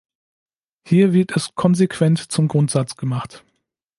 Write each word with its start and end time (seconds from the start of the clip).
Hier 0.83 1.13
wird 1.13 1.37
es 1.37 1.53
konsequent 1.53 2.31
zum 2.31 2.47
Grundsatz 2.47 2.95
gemacht. 2.95 3.43